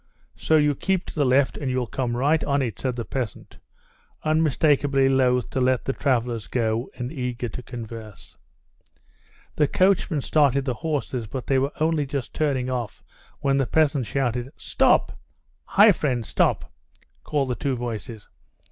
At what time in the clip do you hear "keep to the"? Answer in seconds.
0.73-1.27